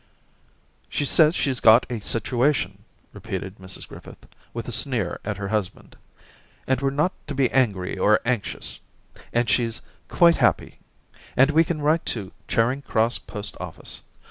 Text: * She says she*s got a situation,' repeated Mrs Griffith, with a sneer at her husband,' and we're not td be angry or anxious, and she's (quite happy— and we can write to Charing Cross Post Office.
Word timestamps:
* 0.49 0.89
She 0.89 1.05
says 1.05 1.35
she*s 1.35 1.59
got 1.59 1.85
a 1.87 1.99
situation,' 1.99 2.85
repeated 3.13 3.59
Mrs 3.59 3.87
Griffith, 3.87 4.25
with 4.51 4.67
a 4.67 4.71
sneer 4.71 5.19
at 5.23 5.37
her 5.37 5.49
husband,' 5.49 5.95
and 6.67 6.81
we're 6.81 6.89
not 6.89 7.13
td 7.27 7.35
be 7.35 7.51
angry 7.51 7.99
or 7.99 8.19
anxious, 8.25 8.79
and 9.31 9.47
she's 9.47 9.81
(quite 10.07 10.37
happy— 10.37 10.79
and 11.37 11.51
we 11.51 11.63
can 11.63 11.83
write 11.83 12.03
to 12.07 12.31
Charing 12.47 12.81
Cross 12.81 13.19
Post 13.19 13.55
Office. 13.59 14.01